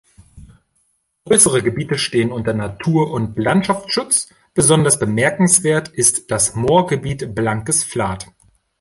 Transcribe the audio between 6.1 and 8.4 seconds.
das Moorgebiet "Blankes Flat".